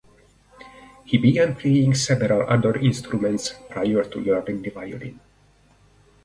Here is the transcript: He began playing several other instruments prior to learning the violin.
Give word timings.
He 1.05 1.19
began 1.19 1.53
playing 1.55 1.93
several 1.93 2.49
other 2.49 2.75
instruments 2.75 3.53
prior 3.69 4.03
to 4.03 4.19
learning 4.19 4.63
the 4.63 4.71
violin. 4.71 5.19